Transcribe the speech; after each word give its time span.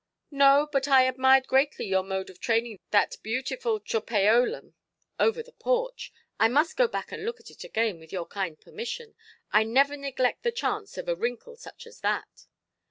"No; 0.31 0.67
but 0.71 0.87
I 0.87 1.03
admired 1.07 1.45
greatly 1.45 1.85
your 1.85 2.01
mode 2.01 2.31
of 2.31 2.39
training 2.39 2.79
that 2.89 3.17
beautiful 3.21 3.79
tropæolum 3.79 4.73
over 5.19 5.43
the 5.43 5.51
porch. 5.51 6.11
I 6.39 6.47
must 6.47 6.75
go 6.75 6.89
and 6.91 7.23
look 7.23 7.39
at 7.39 7.51
it 7.51 7.63
again, 7.63 7.99
with 7.99 8.11
your 8.11 8.25
kind 8.25 8.59
permission. 8.59 9.13
I 9.51 9.61
never 9.63 9.95
neglect 9.95 10.41
the 10.41 10.51
chance 10.51 10.97
of 10.97 11.07
a 11.07 11.15
wrinkle 11.15 11.55
such 11.55 11.85
as 11.85 11.99
that". 11.99 12.47